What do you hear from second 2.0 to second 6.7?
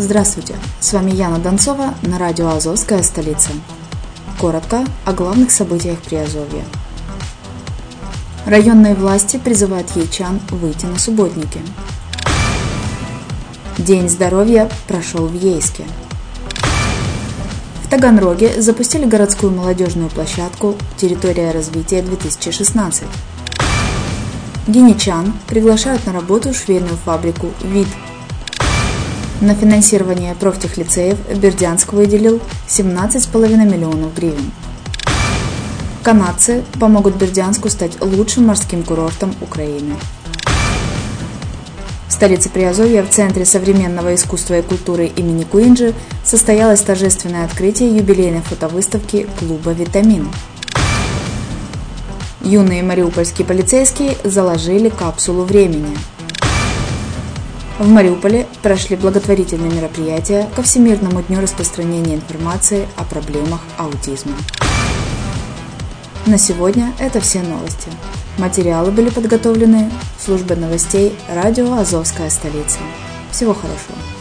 на радио «Азовская столица». Коротко о главных событиях Приазовья.